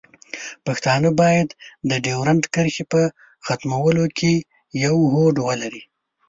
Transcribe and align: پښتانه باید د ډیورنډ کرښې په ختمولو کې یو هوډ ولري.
پښتانه 0.65 1.09
باید 1.21 1.49
د 1.89 1.91
ډیورنډ 2.05 2.43
کرښې 2.53 2.83
په 2.91 3.01
ختمولو 3.47 4.05
کې 4.17 4.33
یو 4.85 4.95
هوډ 5.13 5.35
ولري. 5.47 5.83